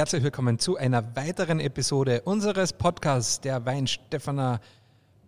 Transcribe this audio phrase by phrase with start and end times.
[0.00, 4.58] herzlich willkommen zu einer weiteren Episode unseres Podcasts der Weinstephaner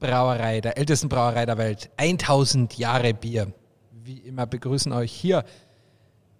[0.00, 1.90] Brauerei, der ältesten Brauerei der Welt.
[1.98, 3.52] 1000 Jahre Bier.
[4.02, 5.44] Wie immer begrüßen euch hier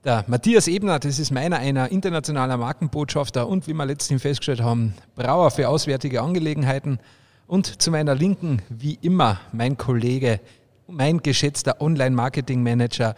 [0.02, 4.94] der Matthias Ebner, das ist meiner einer internationaler Markenbotschafter und wie wir letztens festgestellt haben,
[5.14, 7.00] Brauer für auswärtige Angelegenheiten.
[7.46, 10.40] Und zu meiner Linken, wie immer, mein Kollege,
[10.86, 13.14] mein geschätzter Online-Marketing-Manager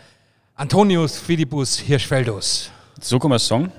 [0.56, 2.72] Antonius Philippus Hirschfeldus.
[3.00, 3.70] So kann man es sagen.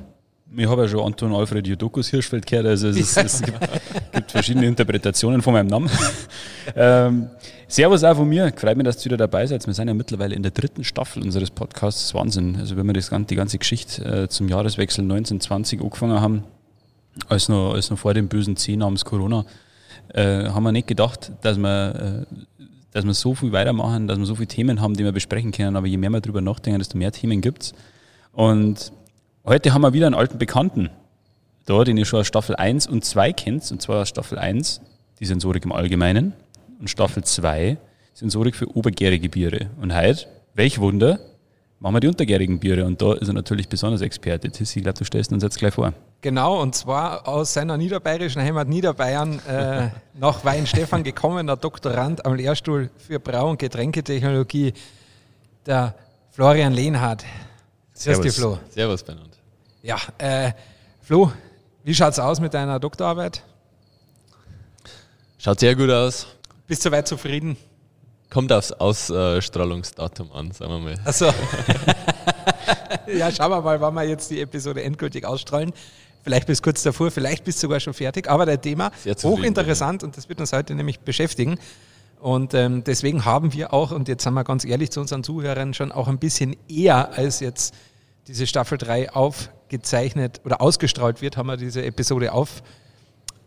[0.54, 3.60] Ich habe ja schon Anton Alfred Jodokus Hirschfeld gehört, also es, ist, es gibt,
[4.12, 5.90] gibt, verschiedene Interpretationen von meinem Namen.
[6.76, 7.30] ähm,
[7.68, 9.66] servus auch von mir, freut mich, dass ihr wieder dabei seid.
[9.66, 12.58] Wir sind ja mittlerweile in der dritten Staffel unseres Podcasts, Wahnsinn.
[12.58, 16.44] Also wenn wir das, die ganze Geschichte äh, zum Jahreswechsel 1920 angefangen haben,
[17.28, 19.46] als noch, als noch vor dem bösen C namens Corona,
[20.14, 24.26] äh, haben wir nicht gedacht, dass wir, äh, dass wir so viel weitermachen, dass wir
[24.26, 25.76] so viele Themen haben, die wir besprechen können.
[25.76, 27.74] Aber je mehr wir darüber nachdenken, desto mehr Themen gibt es.
[28.32, 28.92] Und
[29.46, 30.90] heute haben wir wieder einen alten Bekannten
[31.66, 33.70] da, den ihr schon aus Staffel 1 und 2 kennt.
[33.72, 34.82] Und zwar Staffel 1,
[35.20, 36.34] die Sensorik im Allgemeinen.
[36.80, 37.78] Und Staffel 2,
[38.14, 39.70] Sensorik für obergärige Biere.
[39.82, 41.20] Und heute, welch Wunder,
[41.80, 42.86] machen wir die untergärigen Biere.
[42.86, 44.50] Und da ist er natürlich besonders Experte.
[44.50, 45.94] Tissi, ich glaube, du stellst uns jetzt gleich vor.
[46.22, 52.90] Genau, und zwar aus seiner niederbayerischen Heimat Niederbayern äh, nach Weinstefan gekommener Doktorand am Lehrstuhl
[52.98, 54.74] für Brau- und Getränketechnologie,
[55.66, 55.96] der
[56.32, 57.24] Florian Lehnhardt.
[57.94, 58.60] Servus, Servus Flo.
[58.70, 59.35] Servus, Bernhard.
[59.86, 60.52] Ja, äh,
[61.04, 61.32] Flo,
[61.84, 63.44] wie schaut es aus mit deiner Doktorarbeit?
[65.38, 66.26] Schaut sehr gut aus.
[66.66, 67.56] Bist du soweit zufrieden?
[68.32, 71.00] Kommt aufs Ausstrahlungsdatum an, sagen wir mal.
[71.06, 71.28] Achso.
[73.16, 75.72] ja, schauen wir mal, wann wir jetzt die Episode endgültig ausstrahlen.
[76.24, 78.28] Vielleicht bis kurz davor, vielleicht bist du sogar schon fertig.
[78.28, 81.60] Aber der Thema hochinteressant und das wird uns heute nämlich beschäftigen.
[82.20, 85.76] Und ähm, deswegen haben wir auch, und jetzt sind wir ganz ehrlich zu unseren Zuhörern,
[85.76, 87.76] schon auch ein bisschen eher als jetzt
[88.28, 92.64] diese Staffel 3 aufgezeichnet oder ausgestrahlt wird, haben wir diese Episode auf,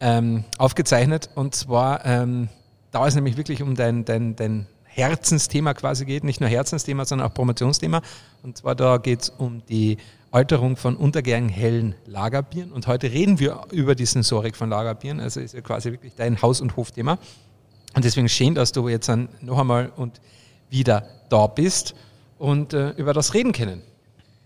[0.00, 1.30] ähm, aufgezeichnet.
[1.34, 2.48] Und zwar, ähm,
[2.90, 7.28] da es nämlich wirklich um dein, dein, dein Herzensthema quasi geht, nicht nur Herzensthema, sondern
[7.28, 8.02] auch Promotionsthema.
[8.42, 9.98] Und zwar da geht es um die
[10.30, 12.72] Alterung von untergärigen hellen Lagerbieren.
[12.72, 15.20] Und heute reden wir über die Sensorik von Lagerbieren.
[15.20, 17.18] Also ist ja quasi wirklich dein Haus- und Hofthema.
[17.94, 20.20] Und deswegen schön, dass du jetzt dann noch einmal und
[20.70, 21.94] wieder da bist
[22.38, 23.82] und äh, über das reden können.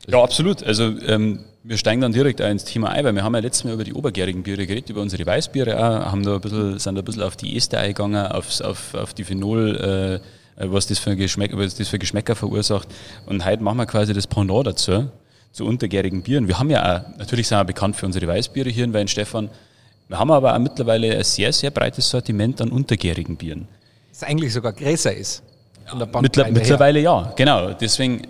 [0.08, 0.62] Ja, absolut.
[0.62, 3.74] Also ähm, wir steigen dann direkt ins Thema ein, weil wir haben ja letztes Mal
[3.74, 7.02] über die obergärigen Biere geredet, über unsere Weißbiere auch, haben da ein bisschen, sind da
[7.02, 10.20] ein bisschen auf die Ester eingegangen, aufs, auf, auf die Phenol,
[10.56, 12.88] äh, was, das für Geschmäck, was das für Geschmäcker verursacht.
[13.26, 15.08] Und heute machen wir quasi das Pendant dazu,
[15.52, 16.48] zu untergärigen Bieren.
[16.48, 19.50] Wir haben ja auch, natürlich sind wir bekannt für unsere Weißbiere hier in Weinstefan,
[20.08, 23.66] wir haben aber auch mittlerweile ein sehr, sehr breites Sortiment an untergärigen Bieren.
[24.10, 25.42] Das eigentlich sogar größer ist.
[25.86, 27.72] Ja, mittler, mittlerweile ja, genau.
[27.72, 28.26] Deswegen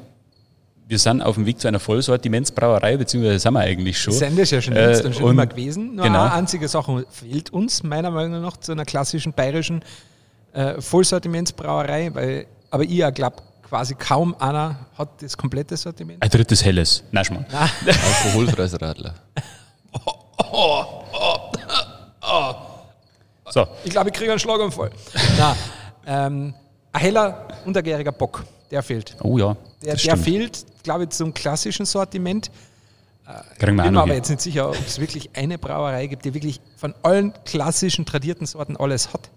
[0.93, 4.13] wir sind auf dem Weg zu einer Vollsortimentsbrauerei, beziehungsweise sind wir eigentlich schon.
[4.13, 5.95] Sind das ja schon äh, und schon immer gewesen.
[5.95, 6.21] Nur genau.
[6.21, 9.83] eine einzige Sache fehlt uns meiner Meinung nach zu einer klassischen bayerischen
[10.53, 13.37] äh, Vollsortimentsbrauerei, weil, aber ich glaube,
[13.67, 16.23] quasi kaum einer hat das komplette Sortiment.
[16.23, 17.03] Ein drittes Helles.
[17.11, 17.47] Nein, Schmarrn.
[17.87, 19.15] Alkoholfreies Radler.
[19.95, 20.13] oh,
[20.53, 21.37] oh, oh,
[22.21, 22.55] oh.
[23.51, 23.67] So.
[23.83, 24.91] Ich glaube, ich kriege einen Schlaganfall.
[25.39, 25.57] Nein,
[26.07, 26.55] ähm,
[26.93, 29.17] ein heller, untergäriger Bock, der fehlt.
[29.23, 29.57] Oh ja.
[29.83, 32.51] Der, der fehlt, glaube ich, zum klassischen Sortiment.
[33.27, 36.25] Äh, Kriegen wir bin mir aber jetzt nicht sicher, ob es wirklich eine Brauerei gibt,
[36.25, 39.31] die wirklich von allen klassischen tradierten Sorten alles hat.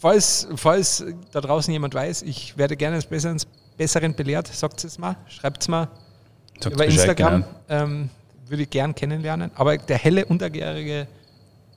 [0.00, 3.38] Falls, falls da draußen jemand weiß, ich werde gerne als Besseren,
[3.76, 5.88] Besseren belehrt, sagt es mal, schreibt es mal
[6.60, 7.44] sagt über Instagram.
[7.68, 7.82] Genau.
[7.84, 8.10] Ähm,
[8.48, 9.50] würde ich gern kennenlernen.
[9.54, 11.06] Aber der helle, untergärige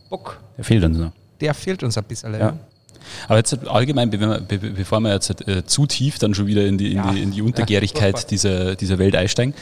[0.09, 0.39] Bock.
[0.57, 1.11] Der fehlt uns noch.
[1.39, 2.33] Der fehlt uns ein bisschen.
[2.33, 2.39] Ja.
[2.39, 2.57] ja.
[3.27, 6.97] Aber jetzt allgemein, bevor wir jetzt äh, zu tief dann schon wieder in die, in
[6.97, 7.11] ja.
[7.11, 9.53] die, in die Untergärigkeit ja, dieser, dieser Welt einsteigen,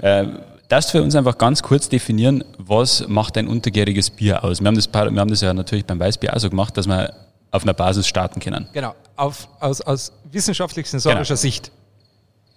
[0.00, 0.26] äh,
[0.68, 4.60] darfst du für uns einfach ganz kurz definieren, was macht ein untergäriges Bier aus?
[4.60, 7.12] Wir haben das, wir haben das ja natürlich beim Weißbier auch so gemacht, dass wir
[7.50, 8.68] auf einer Basis starten können.
[8.72, 11.36] Genau, auf, aus, aus wissenschaftlich-sensorischer genau.
[11.36, 11.72] Sicht.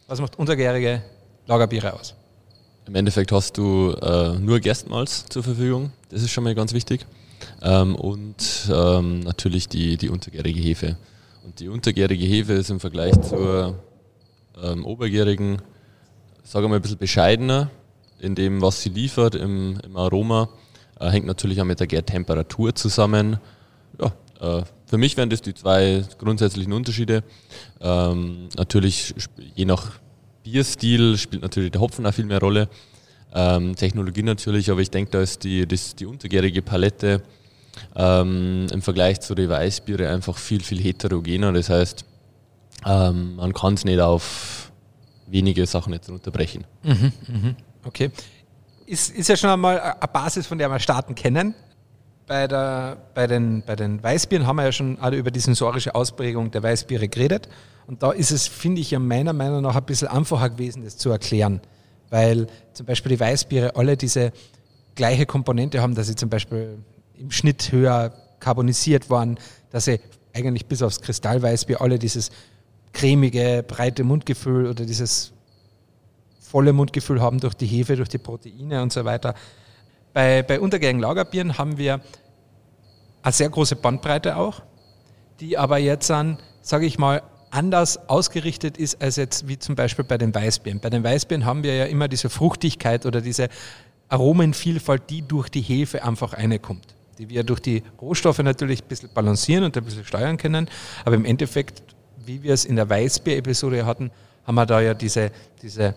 [0.08, 1.02] Was macht untergärige
[1.48, 2.13] Lagerbiere aus?
[2.86, 7.06] Im Endeffekt hast du äh, nur Gerstmalz zur Verfügung, das ist schon mal ganz wichtig.
[7.62, 10.98] Ähm, und ähm, natürlich die, die untergärige Hefe.
[11.44, 13.78] Und die untergärige Hefe ist im Vergleich zur
[14.62, 15.62] ähm, obergärigen,
[16.44, 17.70] sagen wir mal, ein bisschen bescheidener
[18.20, 20.50] in dem, was sie liefert im, im Aroma.
[21.00, 23.38] Äh, hängt natürlich auch mit der Gärtemperatur zusammen.
[24.00, 27.24] Ja, äh, für mich wären das die zwei grundsätzlichen Unterschiede.
[27.82, 29.14] Ähm, natürlich
[29.56, 29.92] je nach
[30.44, 32.70] Bierstil spielt natürlich der Hopfen auch viel mehr Rolle.
[33.36, 37.24] Ähm, Technologie natürlich, aber ich denke, da ist die, das, die untergärige Palette
[37.96, 41.52] ähm, im Vergleich zu den Weißbiere einfach viel, viel heterogener.
[41.52, 42.06] Das heißt,
[42.86, 44.72] ähm, man kann es nicht auf
[45.28, 46.66] wenige Sachen jetzt runterbrechen.
[46.84, 47.56] Mhm, mhm.
[47.86, 48.12] Okay.
[48.86, 51.56] ist, ist ja schon einmal eine Basis, von der wir starten können.
[52.28, 55.94] Bei, der, bei, den, bei den Weißbieren haben wir ja schon alle über die sensorische
[55.94, 57.50] Ausprägung der Weißbiere geredet.
[57.88, 60.98] Und da ist es, finde ich, ja meiner Meinung nach ein bisschen einfacher gewesen, das
[60.98, 61.60] zu erklären.
[62.13, 64.33] Weil zum Beispiel die Weißbiere alle diese
[64.94, 66.77] gleiche Komponente haben, dass sie zum Beispiel
[67.18, 69.39] im Schnitt höher carbonisiert waren,
[69.71, 70.00] dass sie
[70.31, 72.30] eigentlich bis aufs Kristallweißbier alle dieses
[72.92, 75.33] cremige, breite Mundgefühl oder dieses
[76.39, 79.33] volle Mundgefühl haben durch die Hefe, durch die Proteine und so weiter.
[80.13, 82.00] Bei, bei untergärigen Lagerbieren haben wir
[83.24, 84.62] eine sehr große Bandbreite auch,
[85.39, 87.24] die aber jetzt an, sage ich mal,
[87.54, 90.80] anders ausgerichtet ist als jetzt wie zum Beispiel bei den Weißbieren.
[90.80, 93.50] Bei den Weißbieren haben wir ja immer diese Fruchtigkeit oder diese
[94.10, 96.96] Aromenvielfalt, die durch die Hefe einfach reinkommt.
[97.20, 100.68] Die wir durch die Rohstoffe natürlich ein bisschen balancieren und ein bisschen steuern können.
[101.06, 101.84] Aber im Endeffekt,
[102.26, 104.12] wie wir es in der Weißbier-Episode hatten,
[104.46, 105.96] haben wir da ja diese, diese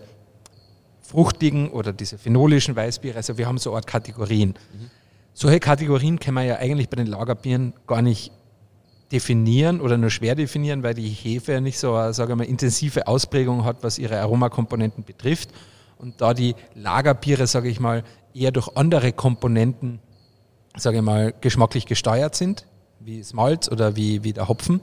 [1.01, 3.17] fruchtigen oder diese phenolischen Weißbiere.
[3.17, 4.49] Also wir haben so eine Art Kategorien.
[4.49, 4.91] Mhm.
[5.33, 8.31] Solche Kategorien kann man ja eigentlich bei den Lagerbieren gar nicht
[9.11, 13.07] definieren oder nur schwer definieren, weil die Hefe ja nicht so eine sage mal, intensive
[13.07, 15.49] Ausprägung hat, was ihre Aromakomponenten betrifft.
[15.97, 19.99] Und da die Lagerbiere, sage ich mal, eher durch andere Komponenten,
[20.75, 22.65] sage ich mal, geschmacklich gesteuert sind,
[22.99, 24.81] wie das Malz oder wie, wie der Hopfen.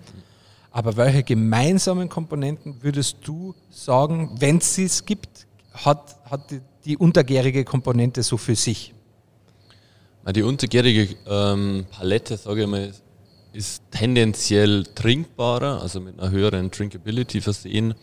[0.71, 6.97] Aber welche gemeinsamen Komponenten würdest du sagen, wenn es sie gibt, hat, hat die, die,
[6.97, 8.93] untergärige Komponente so für sich?
[10.35, 12.93] Die untergärige ähm, Palette, sage ich mal,
[13.55, 17.95] ist tendenziell trinkbarer, also mit einer höheren Drinkability versehen.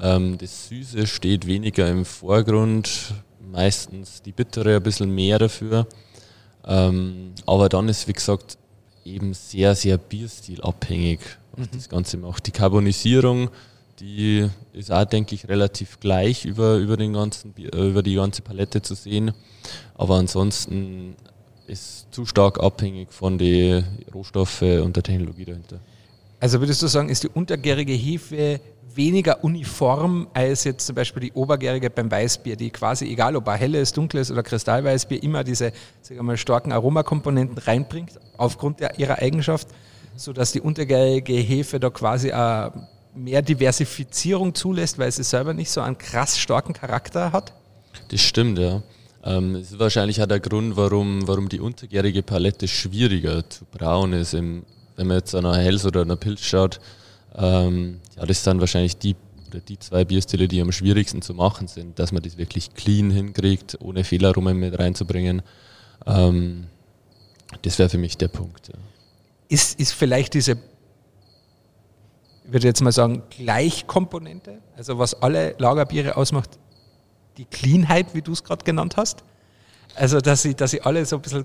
[0.00, 5.86] Ähm, das Süße steht weniger im Vorgrund, meistens die Bittere ein bisschen mehr dafür.
[6.66, 8.58] Ähm, aber dann ist, wie gesagt,
[9.04, 11.20] eben sehr, sehr bierstilabhängig,
[11.52, 11.70] was mhm.
[11.72, 12.46] das Ganze macht.
[12.46, 13.50] Die Carbonisierung
[14.00, 18.42] die ist auch, denke ich, relativ gleich über, über, den ganzen, äh, über die ganze
[18.42, 19.32] Palette zu sehen.
[19.94, 21.16] Aber ansonsten
[21.70, 25.80] ist zu stark abhängig von den Rohstoffen und der Technologie dahinter.
[26.40, 28.60] Also würdest du sagen, ist die untergärige Hefe
[28.94, 33.58] weniger uniform als jetzt zum Beispiel die obergärige beim Weißbier, die quasi, egal ob ein
[33.58, 35.72] helles, dunkles oder Kristallweißbier, immer diese
[36.02, 39.68] sagen mal, starken Aromakomponenten reinbringt, aufgrund der, ihrer Eigenschaft,
[40.16, 45.80] sodass die untergärige Hefe da quasi ein mehr Diversifizierung zulässt, weil sie selber nicht so
[45.80, 47.52] einen krass starken Charakter hat?
[48.08, 48.82] Das stimmt, ja.
[49.24, 54.12] Ähm, das ist wahrscheinlich auch der Grund, warum, warum die untergärige Palette schwieriger zu brauen
[54.12, 54.34] ist.
[54.34, 54.64] Im,
[54.96, 56.80] wenn man jetzt an einer Hells oder einer Pilz schaut,
[57.34, 59.16] ähm, ja, das sind wahrscheinlich die
[59.48, 63.10] oder die zwei Bierstile, die am schwierigsten zu machen sind, dass man das wirklich clean
[63.10, 65.42] hinkriegt, ohne Fehlaromen mit reinzubringen.
[66.06, 66.66] Ähm,
[67.62, 68.68] das wäre für mich der Punkt.
[68.68, 68.74] Ja.
[69.48, 70.56] Ist, ist vielleicht diese
[72.50, 76.58] ich würde jetzt mal sagen, Gleichkomponente, also was alle Lagerbiere ausmacht,
[77.36, 79.24] die Cleanheit, wie du es gerade genannt hast.
[79.94, 81.44] Also, dass sie, dass sie alle so ein bisschen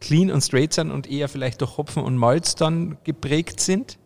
[0.00, 3.98] clean und straight sind und eher vielleicht durch Hopfen und Malz dann geprägt sind.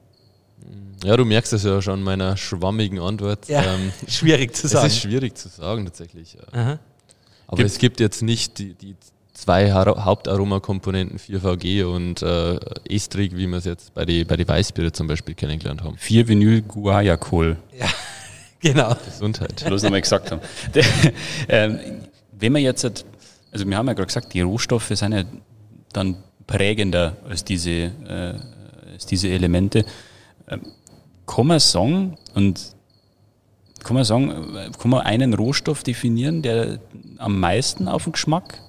[1.05, 3.49] Ja, du merkst es ja schon in meiner schwammigen Antwort.
[3.49, 4.87] Ja, ähm, schwierig zu sagen.
[4.87, 6.37] Es ist schwierig zu sagen tatsächlich.
[6.55, 6.79] Ja.
[7.47, 8.97] Aber gibt es gibt jetzt nicht die, die
[9.33, 12.59] zwei Hauptaromakomponenten 4VG und äh,
[12.89, 15.97] Estrig, wie wir es jetzt bei den bei die Weißbiere zum Beispiel kennengelernt haben.
[15.97, 17.57] 4 Vinyl Guayacol.
[17.77, 17.87] Ja,
[18.61, 18.95] genau.
[19.05, 19.65] Gesundheit.
[19.65, 20.41] Bloß nochmal gesagt haben.
[21.49, 21.71] äh,
[22.33, 22.85] wenn man jetzt,
[23.53, 25.25] also wir haben ja gerade gesagt, die Rohstoffe sind ja
[25.93, 28.35] dann prägender als diese, äh,
[28.93, 29.85] als diese Elemente.
[30.49, 30.63] Ähm,
[31.27, 32.75] kann man sagen, und
[33.85, 36.81] kann man sagen, kann man einen Rohstoff definieren, der
[37.19, 38.61] am meisten auf den Geschmack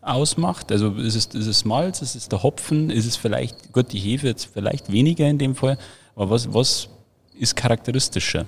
[0.00, 0.70] ausmacht?
[0.70, 3.98] Also ist es, ist es Malz, ist es der Hopfen, ist es vielleicht, gut, die
[3.98, 5.76] Hefe jetzt vielleicht weniger in dem Fall,
[6.14, 6.88] aber was, was
[7.38, 8.46] ist charakteristischer?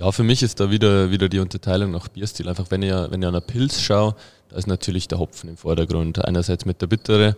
[0.00, 2.48] Ja, für mich ist da wieder, wieder die Unterteilung nach Bierstil.
[2.48, 4.16] Einfach wenn ich, wenn ich an einer Pilz schaue,
[4.48, 6.24] da ist natürlich der Hopfen im Vordergrund.
[6.24, 7.36] Einerseits mit der Bittere,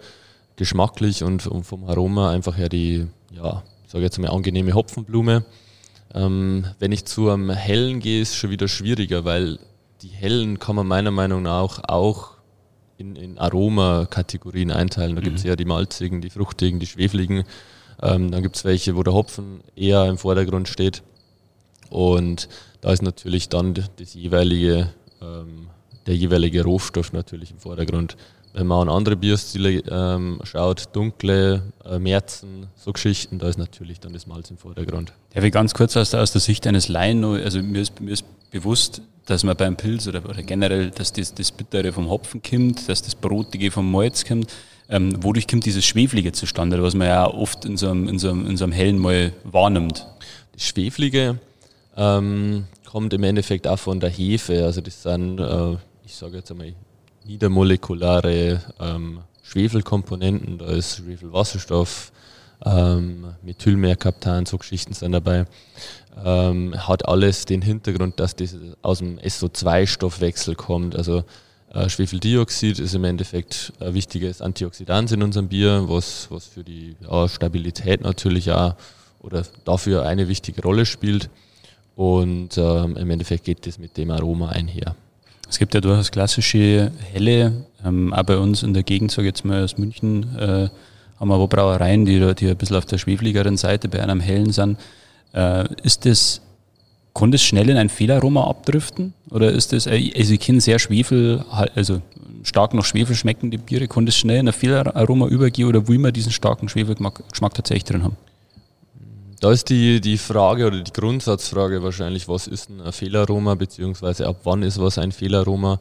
[0.54, 5.44] geschmacklich und, und vom Aroma einfach her die, ja, sage jetzt mal angenehme Hopfenblume.
[6.14, 9.58] Ähm, wenn ich zu einem hellen gehe, ist es schon wieder schwieriger, weil
[10.02, 12.30] die hellen kann man meiner Meinung nach auch
[12.96, 15.16] in, in Aromakategorien einteilen.
[15.16, 15.24] Da mhm.
[15.24, 17.42] gibt es eher die malzigen, die fruchtigen, die schwefligen.
[18.00, 21.02] Ähm, dann gibt es welche, wo der Hopfen eher im Vordergrund steht.
[21.92, 22.48] Und
[22.80, 24.88] da ist natürlich dann das jeweilige,
[25.20, 25.68] ähm,
[26.06, 28.16] der jeweilige Rohstoff natürlich im Vordergrund.
[28.54, 34.00] Wenn man an andere Bierstile ähm, schaut, dunkle, äh, Märzen, so Geschichten, da ist natürlich
[34.00, 35.12] dann das Malz im Vordergrund.
[35.34, 38.12] Ja, wie ganz kurz aus der, aus der Sicht eines Laien, also mir ist, mir
[38.12, 42.42] ist bewusst, dass man beim Pilz oder, oder generell, dass das, das Bittere vom Hopfen
[42.42, 44.50] kommt, dass das Brotige vom Malz kommt.
[44.88, 48.30] Ähm, wodurch kommt dieses Schweflige zustande, was man ja oft in so einem, in so
[48.30, 50.06] einem, in so einem hellen Mal wahrnimmt?
[50.52, 51.38] Das Schweflige
[51.96, 54.64] ähm, kommt im Endeffekt auch von der Hefe.
[54.64, 56.74] Also das sind äh, ich sage jetzt einmal,
[57.24, 62.12] niedermolekulare ähm, Schwefelkomponenten, da ist Schwefelwasserstoff,
[62.64, 65.46] ähm, Methylmerkaptan, so Geschichten sind dabei.
[66.22, 70.94] Ähm, hat alles den Hintergrund, dass das aus dem SO2-Stoffwechsel kommt.
[70.96, 71.24] Also
[71.72, 76.96] äh, Schwefeldioxid ist im Endeffekt ein wichtiges Antioxidant in unserem Bier, was, was für die
[77.00, 78.74] ja, Stabilität natürlich auch
[79.20, 81.30] oder dafür eine wichtige Rolle spielt.
[81.96, 84.94] Und ähm, im Endeffekt geht das mit dem Aroma einher.
[85.48, 89.44] Es gibt ja durchaus klassische helle, ähm, auch bei uns in der Gegend, sage jetzt
[89.44, 90.68] mal aus München, äh,
[91.20, 94.50] haben wir aber Brauereien, die, die ein bisschen auf der schwefligeren Seite bei einem hellen
[94.50, 94.78] sind.
[95.34, 96.40] Äh, ist das,
[97.14, 99.12] kann das schnell in ein Fehlaroma abdriften?
[99.30, 101.44] Oder ist das, äh, also ich kenne sehr Schwefel,
[101.74, 102.00] also
[102.42, 106.12] stark nach Schwefel schmeckende Biere, kann das schnell in ein Fehlaroma übergehen oder will man
[106.12, 108.16] diesen starken Schwefelgeschmack tatsächlich drin haben?
[109.42, 114.36] Da ist die, die Frage oder die Grundsatzfrage wahrscheinlich, was ist ein Fehlaroma, beziehungsweise ab
[114.44, 115.80] wann ist was ein Fehlaroma?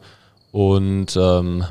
[0.50, 1.64] Und ähm,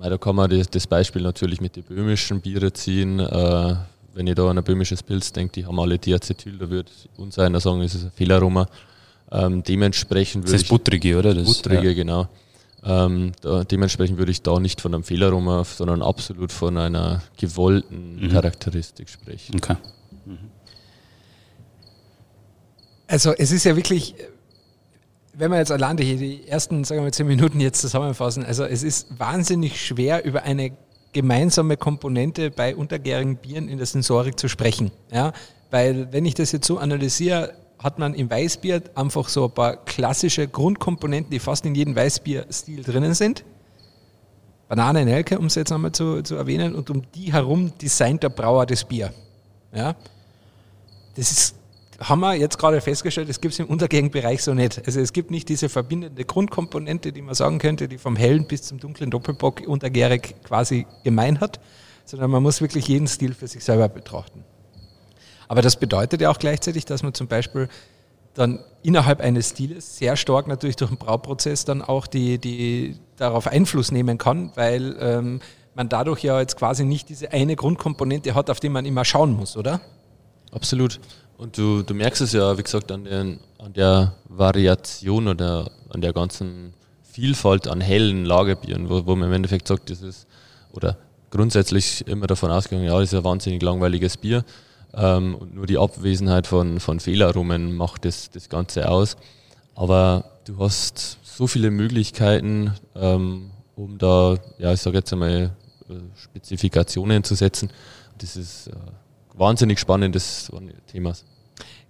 [0.00, 3.20] da kann man das, das, Beispiel natürlich mit den böhmischen Biere ziehen.
[3.20, 3.76] Äh,
[4.14, 7.38] wenn ich da an ein böhmisches Pilz denke, die haben alle Diacetyl, da würde uns
[7.38, 8.66] einer sagen, es ist ein Fehlaroma.
[9.30, 11.34] Ähm, dementsprechend würde das ist buttrige, oder?
[11.34, 11.92] Das, buttrige, ja.
[11.92, 12.26] genau.
[12.82, 18.16] Ähm, da, dementsprechend würde ich da nicht von einem Fehlaroma, sondern absolut von einer gewollten
[18.22, 18.30] mhm.
[18.30, 19.56] Charakteristik sprechen.
[19.56, 19.76] Okay.
[20.24, 20.53] Mhm.
[23.14, 24.16] Also es ist ja wirklich,
[25.34, 28.64] wenn wir jetzt allein die, die ersten, sagen wir mal, zehn Minuten jetzt zusammenfassen, also
[28.64, 30.72] es ist wahnsinnig schwer über eine
[31.12, 34.90] gemeinsame Komponente bei untergärigen Bieren in der Sensorik zu sprechen.
[35.12, 35.32] Ja?
[35.70, 39.76] Weil wenn ich das jetzt so analysiere, hat man im Weißbier einfach so ein paar
[39.84, 43.44] klassische Grundkomponenten, die fast in jedem Weißbierstil drinnen sind.
[44.66, 48.30] Banane, Nelke, um es jetzt einmal zu, zu erwähnen, und um die herum designt der
[48.30, 49.14] Brauer das Bier.
[49.72, 49.94] Ja?
[51.14, 51.54] Das ist
[52.00, 54.82] haben wir jetzt gerade festgestellt, es gibt es im Untergegenbereich so nicht.
[54.86, 58.62] Also es gibt nicht diese verbindende Grundkomponente, die man sagen könnte, die vom hellen bis
[58.62, 61.60] zum dunklen Doppelbock untergärig quasi gemein hat,
[62.04, 64.44] sondern man muss wirklich jeden Stil für sich selber betrachten.
[65.48, 67.68] Aber das bedeutet ja auch gleichzeitig, dass man zum Beispiel
[68.34, 73.46] dann innerhalb eines Stiles sehr stark natürlich durch den Brauprozess dann auch die, die darauf
[73.46, 75.40] Einfluss nehmen kann, weil ähm,
[75.74, 79.34] man dadurch ja jetzt quasi nicht diese eine Grundkomponente hat, auf die man immer schauen
[79.34, 79.80] muss, oder?
[80.52, 81.00] Absolut.
[81.36, 86.00] Und du, du merkst es ja, wie gesagt, an, den, an der Variation oder an
[86.00, 90.26] der ganzen Vielfalt an hellen Lagerbieren, wo, wo man im Endeffekt sagt, das ist,
[90.72, 90.96] oder
[91.30, 94.44] grundsätzlich immer davon ausgegangen, ja, das ist ein wahnsinnig langweiliges Bier.
[94.94, 99.16] Ähm, und nur die Abwesenheit von, von Fehlaromen macht das, das Ganze aus.
[99.74, 105.50] Aber du hast so viele Möglichkeiten, ähm, um da, ja, ich sage jetzt einmal,
[105.88, 107.70] äh, Spezifikationen zu setzen.
[108.18, 108.72] Das ist äh,
[109.34, 110.50] wahnsinnig spannendes
[110.86, 111.14] Thema.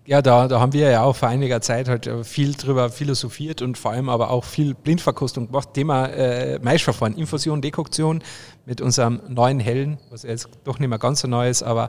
[0.07, 3.63] Ja, da, da haben wir ja auch vor einiger Zeit halt äh, viel drüber philosophiert
[3.63, 5.73] und vor allem aber auch viel Blindverkostung gemacht.
[5.73, 8.23] Thema äh, Maischverfahren, Infusion, Dekoktion
[8.67, 11.89] mit unserem neuen Hellen, was jetzt doch nicht mehr ganz so neu ist, aber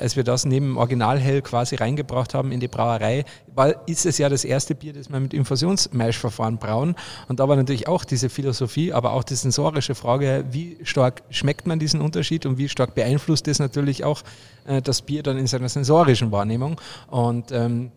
[0.00, 4.28] als wir das neben Originalhell quasi reingebracht haben in die Brauerei, war, ist es ja
[4.28, 6.94] das erste Bier, das wir mit Infusionsmaischverfahren brauen.
[7.28, 11.66] Und da war natürlich auch diese Philosophie, aber auch die sensorische Frage, wie stark schmeckt
[11.66, 14.22] man diesen Unterschied und wie stark beeinflusst das natürlich auch
[14.66, 16.80] äh, das Bier dann in seiner sensorischen Wahrnehmung.
[17.08, 17.92] Und ähm,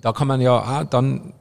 [0.00, 1.32] da kann man ja auch dann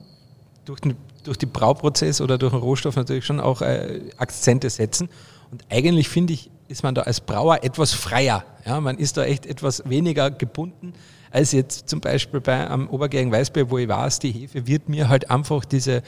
[0.65, 5.09] durch den durch den Brauprozess oder durch den Rohstoff natürlich schon auch äh, Akzente setzen.
[5.51, 8.43] Und eigentlich finde ich, ist man da als Brauer etwas freier.
[8.65, 10.93] Ja, man ist da echt etwas weniger gebunden
[11.35, 15.09] als jetzt zum Beispiel bei einem obergärigen Weißbier, wo ich weiß, die Hefe wird mir
[15.09, 16.01] halt einfach diese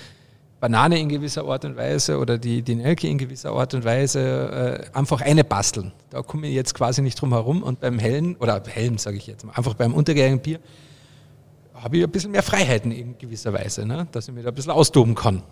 [0.61, 4.89] Banane in gewisser Art und Weise oder die, die Nelke in gewisser Art und Weise
[4.91, 5.91] äh, einfach eine basteln.
[6.09, 7.61] Da komme ich jetzt quasi nicht drum herum.
[7.61, 10.59] Und beim hellen, oder hellen sage ich jetzt mal, einfach beim untergärigen Bier,
[11.75, 14.07] habe ich ein bisschen mehr Freiheiten in gewisser Weise, ne?
[14.13, 15.43] dass ich mir da ein bisschen austoben kann.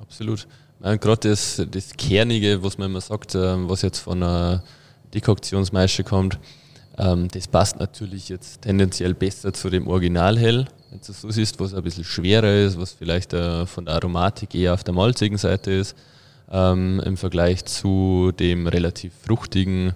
[0.00, 0.46] Absolut.
[0.80, 4.62] Gerade das, das Kernige, was man immer sagt, ähm, was jetzt von einer
[5.14, 6.38] Dekoktionsmaische kommt,
[6.98, 10.66] ähm, das passt natürlich jetzt tendenziell besser zu dem Originalhell.
[10.90, 14.54] Wenn du so siehst, was ein bisschen schwerer ist, was vielleicht äh, von der Aromatik
[14.54, 15.96] eher auf der malzigen Seite ist,
[16.50, 19.94] ähm, im Vergleich zu dem relativ fruchtigen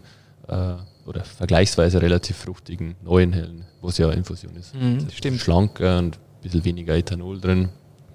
[0.48, 0.74] äh,
[1.06, 4.74] oder vergleichsweise relativ fruchtigen neuen Hellen, wo es ja Infusion ist.
[4.74, 5.40] Mhm, stimmt.
[5.40, 7.70] Schlanker und ein bisschen weniger Ethanol drin.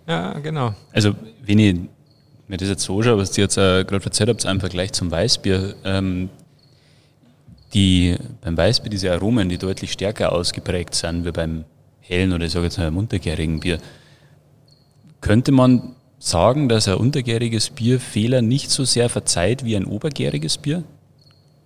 [0.08, 0.74] Ja, genau.
[0.94, 1.76] Also, wenn ich
[2.48, 5.10] mir das jetzt so schaue, was ihr jetzt äh, gerade erzählt habt, im Vergleich zum
[5.10, 6.30] Weißbier, ähm,
[7.74, 11.66] die beim Weißbier diese Aromen, die deutlich stärker ausgeprägt sind wie beim
[12.00, 13.80] hellen oder ich sage jetzt mal einem untergärigen Bier.
[15.22, 20.58] Könnte man sagen, dass ein untergäriges Bier Fehler nicht so sehr verzeiht wie ein obergäriges
[20.58, 20.84] Bier?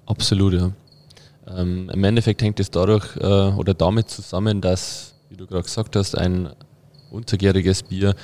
[0.06, 0.72] Absolut, ja.
[1.48, 5.96] Ähm, Im Endeffekt hängt es dadurch äh, oder damit zusammen, dass, wie du gerade gesagt
[5.96, 6.50] hast, ein
[7.10, 8.16] untergäriges Bier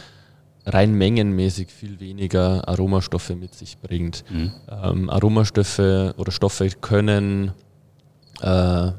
[0.66, 4.24] rein mengenmäßig viel weniger Aromastoffe mit sich bringt.
[4.30, 4.52] Mhm.
[4.70, 7.52] Ähm, Aromastoffe oder Stoffe können
[8.42, 8.92] äh,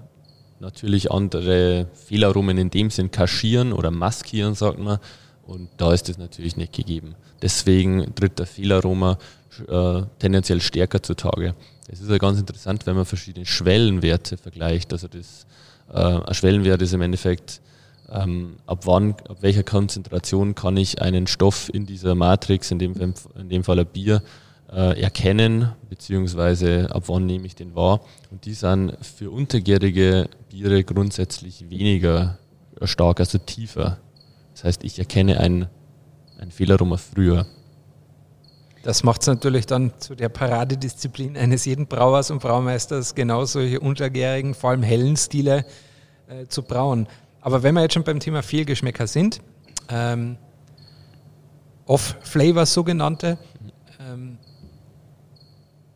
[0.61, 4.99] natürlich andere Fehlaromen in dem Sinn kaschieren oder maskieren, sagt man.
[5.47, 7.15] Und da ist das natürlich nicht gegeben.
[7.41, 9.19] Deswegen tritt der Fehlaroma
[9.69, 11.55] äh, tendenziell stärker zutage.
[11.89, 14.93] Es ist ja ganz interessant, wenn man verschiedene Schwellenwerte vergleicht.
[14.93, 15.47] Also das,
[15.93, 17.61] äh, ein Schwellenwert ist im Endeffekt,
[18.11, 23.15] ähm, ab wann, ab welcher Konzentration kann ich einen Stoff in dieser Matrix, in dem,
[23.39, 24.23] in dem Fall ein Bier,
[24.73, 28.01] äh, erkennen, beziehungsweise ab wann nehme ich den wahr.
[28.31, 32.39] Und die sind für untergärige Biere grundsätzlich weniger
[32.83, 33.99] stark, also tiefer.
[34.53, 35.67] Das heißt, ich erkenne ein,
[36.39, 37.47] ein Fehlaroma früher.
[38.83, 43.81] Das macht es natürlich dann zu der Paradedisziplin eines jeden Brauers und Braumeisters, genau solche
[43.81, 45.65] untergärigen, vor allem hellen Stile
[46.29, 47.09] äh, zu brauen.
[47.47, 49.41] Aber wenn wir jetzt schon beim Thema Fehlgeschmäcker sind,
[49.89, 50.37] ähm,
[51.85, 53.39] Off-Flavors sogenannte,
[54.01, 54.39] ähm,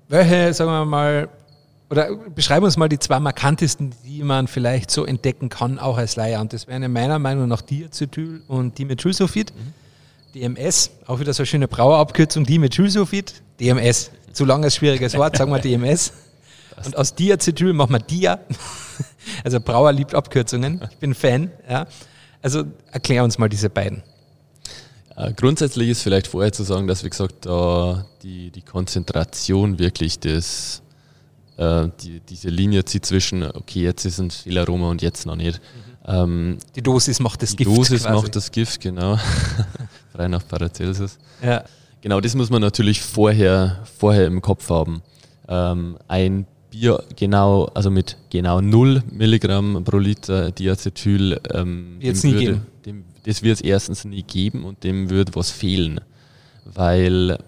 [0.06, 1.28] welche, sagen wir mal,
[1.90, 6.14] oder beschreiben uns mal die zwei markantesten, die man vielleicht so entdecken kann, auch als
[6.14, 6.38] Laie.
[6.38, 9.52] Und das wären in meiner Meinung nach Diacetyl und Dimethylsulfid.
[9.52, 9.72] Mhm.
[10.36, 14.12] DMS, auch wieder so eine schöne Brauerabkürzung, Dimethylsulfid, DMS.
[14.32, 16.12] Zu langes, schwieriges Wort, sagen wir DMS.
[16.84, 18.40] Und aus Diacetyl machen wir Dia.
[19.44, 20.80] Also Brauer liebt Abkürzungen.
[20.90, 21.50] Ich bin Fan.
[21.68, 21.86] Ja.
[22.42, 24.02] Also erklär uns mal diese beiden.
[25.14, 30.18] Äh, grundsätzlich ist vielleicht vorher zu sagen, dass, wie gesagt, da die, die Konzentration wirklich
[30.20, 30.82] das,
[31.58, 35.60] äh, die, diese Linie zieht zwischen, okay, jetzt ist ein Fehlaroma und jetzt noch nicht.
[35.60, 35.90] Mhm.
[36.06, 37.70] Ähm, die Dosis macht das die Gift.
[37.70, 38.14] Die Dosis quasi.
[38.14, 39.18] macht das Gift, genau.
[40.12, 41.18] Frei nach Paracelsus.
[41.42, 41.64] Ja.
[42.00, 45.02] Genau, das muss man natürlich vorher, vorher im Kopf haben.
[45.48, 52.60] Ähm, ein Bier genau, also mit genau 0 Milligramm pro Liter Diacetyl, ähm, nie würde.
[52.86, 56.00] Dem, das wird es erstens nie geben und dem wird was fehlen.
[56.64, 57.38] Weil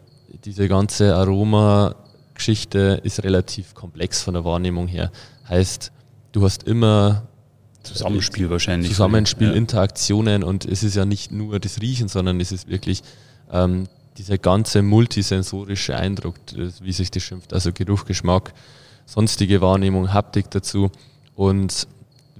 [0.44, 5.10] diese ganze Aroma-Geschichte ist relativ komplex von der Wahrnehmung her.
[5.48, 5.92] Heißt,
[6.32, 7.28] du hast immer
[7.82, 8.90] Zusammenspiel wahrscheinlich.
[8.90, 9.54] Zusammenspiel, ja.
[9.54, 13.02] Interaktionen und es ist ja nicht nur das Riechen, sondern es ist wirklich
[13.50, 16.36] ähm, dieser ganze multisensorische Eindruck,
[16.80, 18.52] wie sich das schimpft, also Geruch, Geschmack,
[19.06, 20.90] sonstige Wahrnehmung, Haptik dazu
[21.34, 21.86] und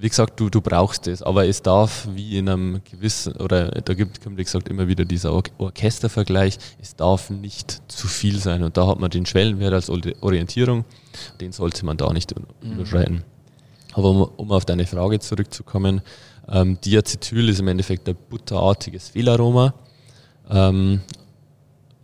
[0.02, 3.94] wie gesagt, du, du brauchst es, aber es darf wie in einem gewissen, oder da
[3.94, 8.76] gibt, wie gesagt immer wieder dieser Or Orchestervergleich, es darf nicht zu viel sein und
[8.76, 10.84] da hat man den Schwellenwert als Orientierung,
[11.40, 12.72] den sollte man da nicht mhm.
[12.72, 13.22] überschreiten.
[13.92, 16.00] Aber um, um, auf deine Frage zurückzukommen,
[16.48, 19.72] ähm, Diacetyl ist im Endeffekt ein butterartiges Fehlaroma.
[20.50, 21.00] Ähm,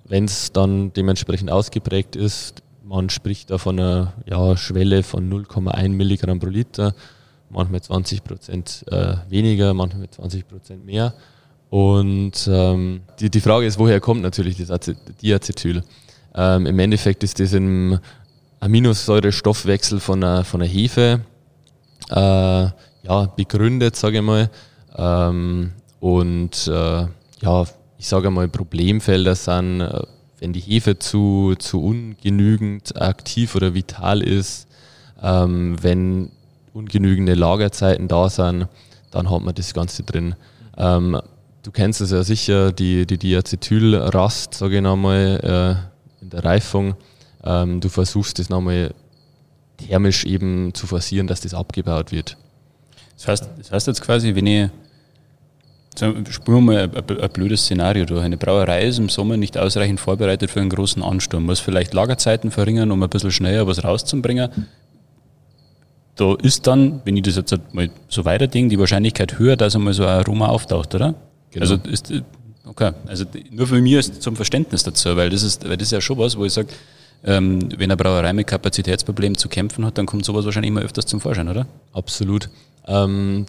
[0.04, 5.90] Wenn es dann dementsprechend ausgeprägt ist, man spricht da von einer ja, Schwelle von 0,1
[5.90, 6.94] Milligramm pro Liter,
[7.50, 11.12] manchmal 20 Prozent äh, weniger, manchmal 20 Prozent mehr.
[11.68, 14.80] Und ähm, die, die Frage ist, woher kommt natürlich das
[15.20, 15.84] Diacetyl?
[16.34, 17.98] Ähm, Im Endeffekt ist das im
[18.60, 21.20] Aminosäurestoffwechsel von einer, von einer Hefe
[22.08, 24.50] äh, ja, begründet, sage ich mal.
[24.96, 27.06] Ähm, und äh,
[27.42, 27.64] ja,
[27.98, 30.02] ich sage mal, Problemfelder sind, äh,
[30.38, 34.68] wenn die Hefe zu, zu ungenügend aktiv oder vital ist,
[35.22, 36.30] ähm, wenn
[36.72, 38.68] ungenügende Lagerzeiten da sind,
[39.10, 40.34] dann hat man das Ganze drin.
[40.76, 41.20] Ähm,
[41.62, 45.40] du kennst es ja sicher, die, die Diacetylrast, sage ich nochmal,
[46.20, 46.94] äh, in der Reifung.
[47.42, 48.94] Ähm, du versuchst das nochmal
[49.78, 52.36] thermisch eben zu forcieren, dass das abgebaut wird.
[53.16, 54.70] Das heißt, das heißt jetzt quasi, wenn ich
[55.98, 58.22] Spüren wir mal ein, ein, blödes Szenario durch.
[58.22, 62.50] Eine Brauerei ist im Sommer nicht ausreichend vorbereitet für einen großen Ansturm, muss vielleicht Lagerzeiten
[62.50, 64.50] verringern, um ein bisschen schneller was rauszubringen
[66.18, 69.94] da ist dann, wenn ich das jetzt mal so weiterdenke, die Wahrscheinlichkeit höher, dass einmal
[69.94, 71.14] so ein Aroma auftaucht, oder?
[71.50, 71.62] Genau.
[71.62, 72.12] Also ist,
[72.66, 75.92] okay, also nur für mich ist zum Verständnis dazu, weil das ist, weil das ist
[75.92, 76.68] ja schon was, wo ich sage,
[77.24, 81.06] ähm, wenn eine Brauerei mit Kapazitätsproblemen zu kämpfen hat, dann kommt sowas wahrscheinlich immer öfters
[81.06, 81.66] zum Vorschein, oder?
[81.92, 82.50] Absolut.
[82.86, 83.46] Ähm,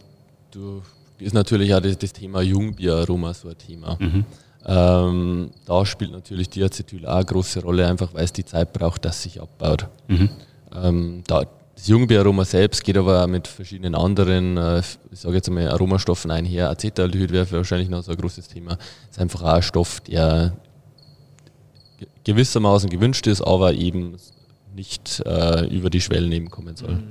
[0.51, 0.81] du
[1.19, 3.97] ist natürlich auch das, das Thema Jungbieraroma so ein Thema.
[3.99, 4.25] Mhm.
[4.65, 9.05] Ähm, da spielt natürlich Diacetyl auch eine große Rolle, einfach weil es die Zeit braucht,
[9.05, 9.87] dass sich abbaut.
[10.07, 10.29] Mhm.
[10.75, 15.49] Ähm, da, das Jungbieraroma selbst geht aber auch mit verschiedenen anderen, äh, ich sage jetzt
[15.49, 16.69] mal, Aromastoffen einher.
[16.69, 18.75] Acetaldehyd wäre wahrscheinlich noch so ein großes Thema.
[18.75, 20.53] Das ist einfach auch ein Stoff, der
[22.23, 24.17] gewissermaßen gewünscht ist, aber eben
[24.75, 27.03] nicht äh, über die Schwellen eben kommen soll.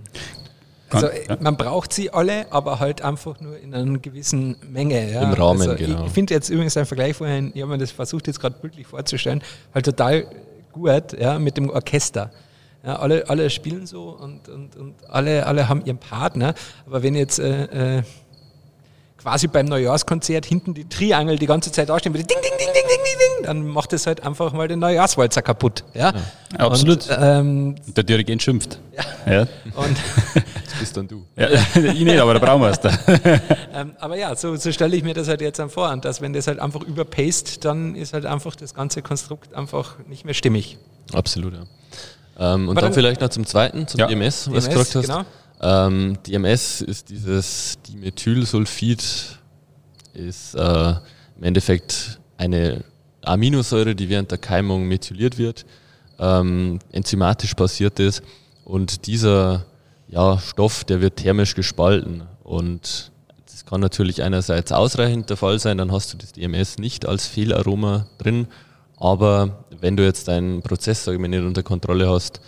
[0.90, 1.08] Also
[1.40, 5.10] man braucht sie alle, aber halt einfach nur in einer gewissen Menge.
[5.10, 5.22] Ja.
[5.22, 6.00] Im Rahmen, also genau.
[6.00, 8.56] Ich, ich finde jetzt übrigens ein Vergleich vorhin, ich habe mir das versucht jetzt gerade
[8.60, 9.42] bildlich vorzustellen,
[9.74, 10.26] halt total
[10.72, 12.30] gut ja, mit dem Orchester.
[12.84, 16.54] Ja, alle, alle spielen so und, und, und alle, alle haben ihren Partner.
[16.86, 18.02] Aber wenn jetzt, äh, äh,
[19.18, 22.84] quasi beim Neujahrskonzert hinten die Triangel die ganze Zeit dastehen, ding, ding, ding, ding, ding,
[22.84, 25.84] ding, dann macht es halt einfach mal den Neujahrswalzer kaputt.
[25.92, 26.12] Ja,
[26.52, 27.08] ja absolut.
[27.08, 28.78] Und, ähm, der Dirigent schimpft.
[28.96, 29.32] Ja.
[29.32, 29.40] ja.
[29.74, 29.96] Und
[30.34, 31.24] das bist dann du.
[31.36, 32.96] Ja, ich nicht, aber der Braumeister.
[33.74, 35.90] ähm, aber ja, so, so stelle ich mir das halt jetzt dann vor.
[35.90, 39.96] Und dass wenn das halt einfach überpaced, dann ist halt einfach das ganze Konstrukt einfach
[40.06, 40.78] nicht mehr stimmig.
[41.12, 41.64] Absolut, ja.
[42.38, 44.06] Ähm, und dann, dann, vielleicht noch zum zweiten, zum ja.
[44.06, 45.06] DMS, was DMS, du gesagt hast.
[45.06, 45.24] Genau.
[45.60, 49.38] Ähm, DMS ist dieses Dimethylsulfid,
[50.14, 50.90] ist äh,
[51.36, 52.84] im Endeffekt eine
[53.22, 55.66] Aminosäure, die während der Keimung methyliert wird,
[56.18, 58.22] ähm, enzymatisch passiert ist.
[58.64, 59.66] Und dieser
[60.08, 62.22] ja, Stoff, der wird thermisch gespalten.
[62.44, 63.12] Und
[63.46, 67.26] das kann natürlich einerseits ausreichend der Fall sein, dann hast du das DMS nicht als
[67.26, 68.46] Fehlaroma drin,
[68.96, 72.40] aber wenn du jetzt deinen Prozess sag ich mal, nicht unter Kontrolle hast,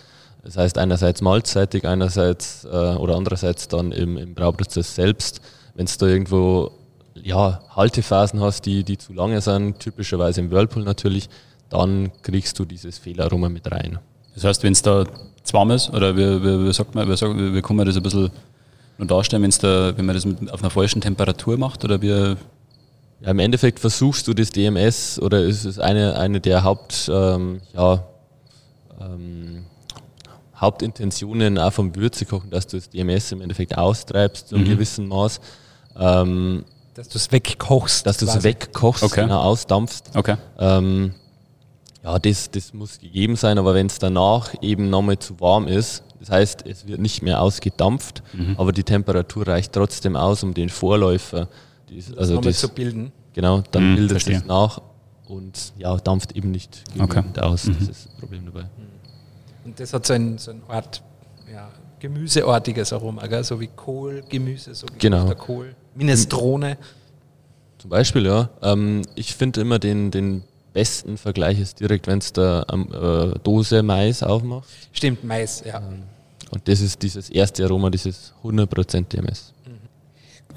[0.43, 5.41] das heißt einerseits malzseitig, einerseits äh, oder andererseits dann im, im Brauprozess selbst.
[5.75, 6.71] Wenn es da irgendwo
[7.15, 11.29] ja, Haltephasen hast, die, die zu lange sind, typischerweise im Whirlpool natürlich,
[11.69, 13.99] dann kriegst du dieses Fehlaroma mit rein.
[14.33, 15.05] Das heißt, wenn es da
[15.53, 17.97] warm ist, oder wie, wie, wie sagt man, wie, sagt, wie, wie kann man das
[17.97, 18.31] ein bisschen
[18.97, 21.83] nur darstellen, wenn's da, wenn man das mit, auf einer falschen Temperatur macht?
[21.83, 26.63] Oder wie, ja, Im Endeffekt versuchst du das DMS oder ist es eine, eine der
[26.63, 28.03] Haupt, ähm, ja,
[28.99, 29.65] ähm,
[30.61, 34.69] Hauptintentionen auch vom Würzekochen, dass du das DMS im Endeffekt austreibst zu einem mhm.
[34.69, 35.41] gewissen Maß.
[35.97, 38.05] Ähm, dass du es wegkochst.
[38.05, 39.21] Dass du es wegkochst, okay.
[39.21, 40.11] genau, ausdampfst.
[40.15, 40.35] Okay.
[40.59, 41.15] Ähm,
[42.03, 46.03] ja, das, das muss gegeben sein, aber wenn es danach eben nochmal zu warm ist,
[46.19, 48.55] das heißt, es wird nicht mehr ausgedampft, mhm.
[48.57, 51.47] aber die Temperatur reicht trotzdem aus, um den Vorläufer
[51.89, 53.11] das also das, zu bilden.
[53.33, 54.81] Genau, dann mhm, bildet es nach
[55.27, 57.41] und ja, dampft eben nicht genügend okay.
[57.41, 57.65] aus.
[57.65, 57.73] Mhm.
[57.79, 58.65] Das ist das Problem dabei.
[59.63, 61.03] Und das hat so ein, so ein Art
[61.51, 61.69] ja,
[61.99, 63.43] gemüseartiges Aroma, gell?
[63.43, 65.33] so wie Kohl, Gemüse, so wie genau.
[65.35, 66.77] Kohl, Minestrone.
[67.77, 68.49] Zum Beispiel, ja.
[68.61, 70.43] Ähm, ich finde immer den, den
[70.73, 74.67] besten Vergleich ist direkt, wenn es da ähm, äh, Dose Mais aufmacht.
[74.91, 75.77] Stimmt, Mais, ja.
[75.77, 76.03] Ähm,
[76.51, 79.53] und das ist dieses erste Aroma, dieses 100% DMS.
[79.65, 79.71] Mhm.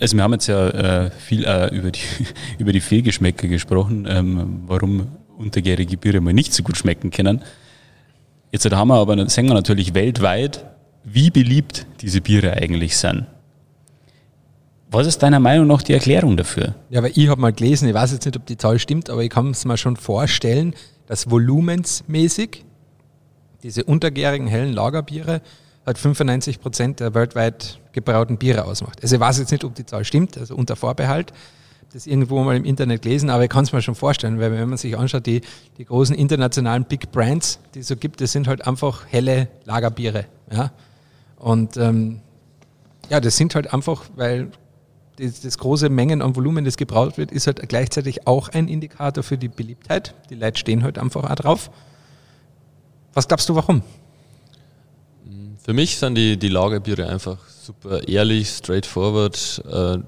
[0.00, 2.00] Also wir haben jetzt ja äh, viel äh, über, die,
[2.58, 7.42] über die Fehlgeschmäcker gesprochen, ähm, warum untergärige Biere mal nicht so gut schmecken können.
[8.54, 10.64] Jetzt haben wir aber, sehen wir natürlich weltweit,
[11.02, 13.26] wie beliebt diese Biere eigentlich sind.
[14.92, 16.76] Was ist deiner Meinung nach die Erklärung dafür?
[16.88, 19.24] Ja, weil ich habe mal gelesen, ich weiß jetzt nicht, ob die Zahl stimmt, aber
[19.24, 20.72] ich kann es mir schon vorstellen,
[21.08, 22.64] dass volumensmäßig
[23.64, 25.40] diese untergärigen hellen Lagerbiere
[25.84, 29.02] halt 95 Prozent der weltweit gebrauten Biere ausmacht.
[29.02, 31.32] Also ich weiß jetzt nicht, ob die Zahl stimmt, also unter Vorbehalt
[31.94, 34.68] das irgendwo mal im Internet gelesen, aber ich kann es mir schon vorstellen, weil wenn
[34.68, 35.42] man sich anschaut, die,
[35.78, 40.26] die großen internationalen Big Brands, die es so gibt, das sind halt einfach helle Lagerbiere.
[40.50, 40.72] Ja?
[41.36, 42.20] Und ähm,
[43.10, 44.50] ja, das sind halt einfach, weil
[45.18, 49.22] das, das, große Mengen an Volumen, das gebraucht wird, ist halt gleichzeitig auch ein Indikator
[49.22, 50.14] für die Beliebtheit.
[50.30, 51.70] Die Leute stehen halt einfach auch drauf.
[53.12, 53.82] Was glaubst du, warum?
[55.62, 59.62] Für mich sind die, die Lagerbiere einfach super ehrlich, straightforward.
[59.70, 59.98] Äh,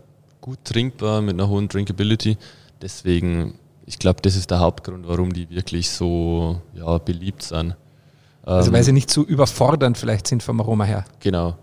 [0.46, 2.38] gut trinkbar mit einer hohen Drinkability.
[2.80, 3.54] Deswegen,
[3.84, 7.74] ich glaube, das ist der Hauptgrund, warum die wirklich so ja, beliebt sind.
[8.44, 11.04] Also weil ähm, sie nicht zu überfordernd vielleicht sind vom Aroma her.
[11.18, 11.56] Genau.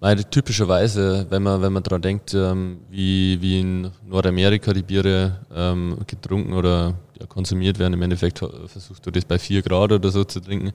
[0.00, 5.40] Weil typischerweise, wenn man, wenn man daran denkt, ähm, wie, wie in Nordamerika die Biere
[5.54, 6.94] ähm, getrunken oder
[7.28, 10.72] konsumiert werden, im Endeffekt versuchst du das bei 4 Grad oder so zu trinken.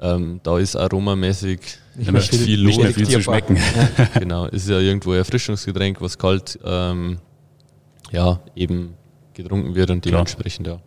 [0.00, 1.60] Ähm, da ist aromamäßig
[1.96, 2.76] nicht viel, viel los.
[2.76, 3.56] Nicht viel zu schmecken.
[3.56, 4.04] Ja.
[4.20, 7.18] genau, ist ja irgendwo ein Erfrischungsgetränk, was kalt ähm,
[8.12, 8.94] ja, eben
[9.34, 10.78] getrunken wird und dementsprechend ja.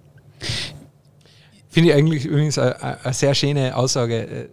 [1.69, 4.50] Finde ich eigentlich übrigens eine, eine sehr schöne Aussage, äh,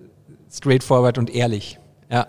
[0.51, 1.79] straightforward und ehrlich.
[2.11, 2.27] Ja.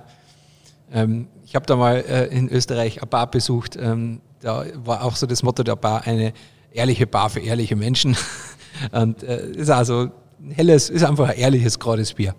[0.91, 5.15] Ähm, ich habe da mal äh, in Österreich eine Bar besucht, ähm, da war auch
[5.15, 6.33] so das Motto der Bar, eine
[6.71, 8.15] ehrliche Bar für ehrliche Menschen.
[8.91, 12.35] und äh, ist also ein helles, ist einfach ein ehrliches, gerades Bier.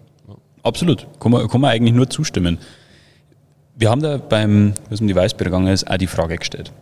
[0.62, 2.58] Absolut, kann man, kann man eigentlich nur zustimmen.
[3.76, 6.72] Wir haben da beim, was um die Weißbier gegangen ist, auch die Frage gestellt.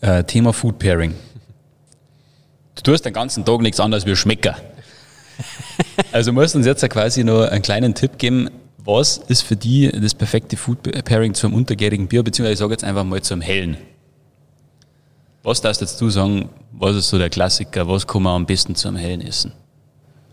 [0.00, 1.14] Äh, Thema Food Pairing.
[2.74, 4.56] Du tust den ganzen Tag nichts anderes wie Schmecker.
[6.12, 9.90] Also musst du uns jetzt quasi noch einen kleinen Tipp geben, was ist für die
[9.90, 13.76] das perfekte Food Pairing zum untergärigen Bier, beziehungsweise ich sage jetzt einfach mal zum hellen.
[15.42, 18.74] Was darfst jetzt du sagen, was ist so der Klassiker, was kann man am besten
[18.74, 19.52] zum hellen essen?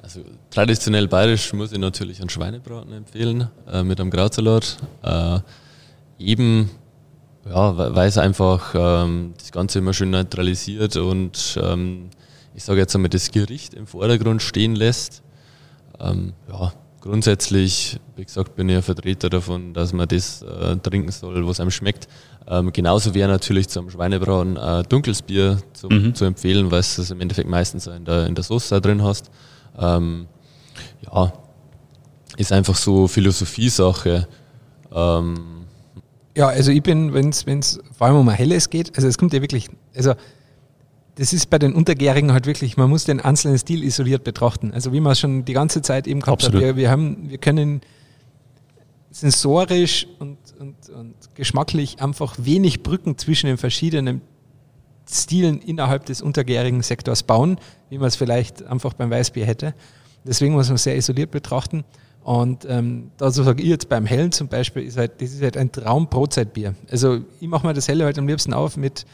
[0.03, 4.77] Also traditionell bayerisch muss ich natürlich einen Schweinebraten empfehlen äh, mit einem Krautsalat.
[5.01, 5.39] Äh,
[6.19, 6.69] eben,
[7.49, 12.09] ja, weil es einfach ähm, das Ganze immer schön neutralisiert und ähm,
[12.53, 15.23] ich sage jetzt einmal das Gericht im Vordergrund stehen lässt.
[16.01, 21.13] Ähm, ja, grundsätzlich, wie gesagt, bin ich ein Vertreter davon, dass man das äh, trinken
[21.13, 22.09] soll, was einem schmeckt.
[22.45, 26.13] Ähm, genauso wäre natürlich zum Schweinebraten äh, dunkles Bier zu, mhm.
[26.13, 29.31] zu empfehlen, weil es im Endeffekt meistens in der, in der Soße drin hast.
[29.77, 30.27] Ähm,
[31.01, 31.33] ja,
[32.38, 34.27] ist einfach so Philosophie-Sache.
[34.91, 35.65] Ähm,
[36.36, 39.33] ja, also ich bin, wenn es vor allem um ein helles geht, also es kommt
[39.33, 40.13] ja wirklich, also
[41.15, 44.71] das ist bei den Untergärigen halt wirklich, man muss den einzelnen Stil isoliert betrachten.
[44.73, 46.55] Also wie man schon die ganze Zeit eben gehabt Absolut.
[46.55, 47.81] hat, wir, wir, haben, wir können
[49.12, 54.21] sensorisch und, und, und geschmacklich einfach wenig Brücken zwischen den verschiedenen
[55.09, 57.57] Stilen innerhalb des untergärigen Sektors bauen,
[57.89, 59.73] wie man es vielleicht einfach beim Weißbier hätte.
[60.23, 61.83] Deswegen muss man sehr isoliert betrachten.
[62.23, 65.57] Und ähm, dazu sage ich jetzt beim Hellen zum Beispiel, ist halt, das ist halt
[65.57, 66.73] ein Traum-Brotzeitbier.
[66.89, 69.05] Also ich mache mir das Helle halt am liebsten auf mit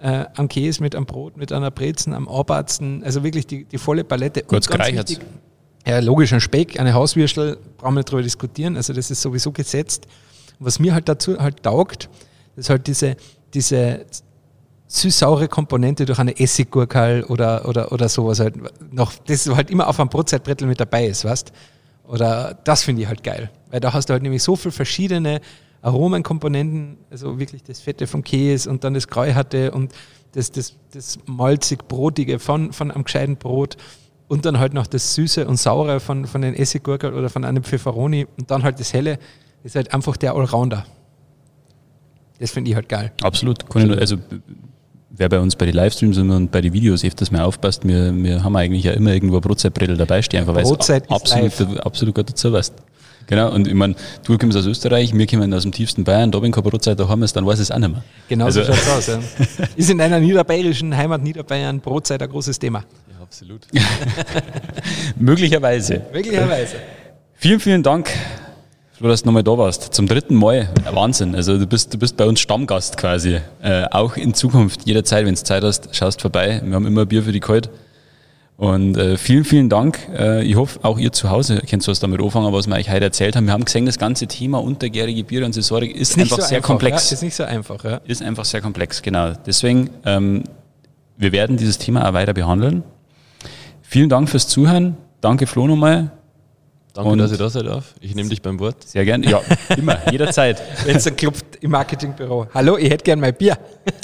[0.00, 3.78] äh, am Käse, mit einem Brot, mit einer Brezen, am Arbatzen, also wirklich die, die
[3.78, 4.42] volle Palette.
[4.42, 5.18] Kurz gereichert.
[5.86, 9.52] Ja, logisch, ein Speck, eine Hauswürstel, brauchen wir nicht drüber diskutieren, also das ist sowieso
[9.52, 10.06] gesetzt.
[10.58, 12.08] Und was mir halt dazu halt taugt,
[12.56, 13.16] ist halt diese,
[13.54, 14.04] diese
[14.88, 18.54] süß-saure Komponente durch eine Essiggurkel oder, oder, oder sowas halt
[18.92, 21.52] noch, das halt immer auf einem Brotzeitbrettel mit dabei ist, weißt
[22.06, 25.40] Oder das finde ich halt geil, weil da hast du halt nämlich so viele verschiedene
[25.82, 29.92] Aromenkomponenten, also wirklich das Fette vom Käse und dann das Kräuharte und
[30.32, 33.76] das, das, das malzig-brotige von, von einem gescheiten Brot
[34.28, 37.62] und dann halt noch das Süße und Saure von, von den Essiggurkeln oder von einem
[37.62, 39.18] Pfefferoni und dann halt das Helle,
[39.62, 40.84] ist halt einfach der Allrounder.
[42.38, 43.12] Das finde ich halt geil.
[43.22, 43.98] Absolut.
[43.98, 44.18] Also
[45.16, 48.44] wer bei uns bei den Livestreams und bei den Videos öfters mal aufpasst, wir, wir
[48.44, 52.30] haben eigentlich ja immer irgendwo Brotzeitbrettel dabei stehen, einfach weil Brotzeit es absolut, absolut gut
[52.30, 52.74] dazu weißt.
[53.28, 56.38] Genau, und ich meine, du kommst aus Österreich, wir kommen aus dem tiefsten Bayern, da
[56.38, 58.04] bin ich Brotzeit, da haben wir es, dann weiß es auch nicht mehr.
[58.28, 58.62] Genau also.
[58.62, 59.06] so schaut aus.
[59.08, 59.18] Ja.
[59.76, 62.84] Ist in einer niederbayerischen Heimat Niederbayern Brotzeit ein großes Thema.
[63.10, 63.66] Ja, absolut.
[65.18, 66.02] Möglicherweise.
[66.12, 66.76] Möglicherweise.
[67.34, 68.10] Vielen, vielen Dank,
[68.96, 69.92] Flo, dass du nochmal da warst.
[69.92, 70.70] Zum dritten Mal.
[70.90, 71.34] Wahnsinn.
[71.34, 73.40] Also du bist, du bist bei uns Stammgast quasi.
[73.60, 76.62] Äh, auch in Zukunft, jederzeit, wenn du Zeit hast, schaust vorbei.
[76.64, 77.68] Wir haben immer Bier für die kalt.
[78.56, 79.98] Und äh, vielen, vielen Dank.
[80.16, 83.04] Äh, ich hoffe, auch ihr zu Hause könnt was damit anfangen, was wir euch heute
[83.04, 83.44] erzählt haben.
[83.44, 86.56] Wir haben gesehen, das ganze Thema untergärige Biere und Sensorik ist, ist einfach so sehr
[86.56, 87.10] einfach, komplex.
[87.10, 88.00] Ja, ist nicht so einfach, ja.
[88.06, 89.34] Ist einfach sehr komplex, genau.
[89.44, 90.44] Deswegen, ähm,
[91.18, 92.82] wir werden dieses Thema auch weiter behandeln.
[93.82, 94.96] Vielen Dank fürs Zuhören.
[95.20, 96.12] Danke Flo nochmal.
[96.96, 97.92] Danke, und dass ich da sein darf.
[98.00, 98.82] Ich nehme dich beim Wort.
[98.88, 99.28] Sehr gerne.
[99.28, 99.42] Ja,
[99.76, 100.62] immer, jederzeit.
[100.86, 102.46] Wenn es klopft im Marketingbüro.
[102.54, 103.58] Hallo, ich hätte gern mein Bier.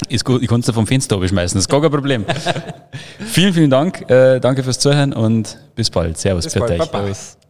[0.09, 2.23] Ist gut, ich kann es vom Fenster abschmeißen, das ist gar kein Problem.
[3.25, 4.07] vielen, vielen Dank.
[4.11, 6.19] Äh, danke fürs Zuhören und bis bald.
[6.19, 7.42] Servus, bis bald, euch.